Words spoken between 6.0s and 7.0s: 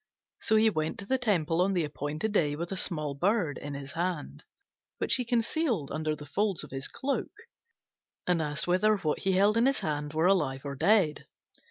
the folds of his